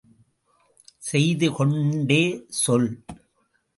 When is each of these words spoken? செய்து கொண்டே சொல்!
செய்து 0.99 1.47
கொண்டே 1.51 2.21
சொல்! 2.61 2.89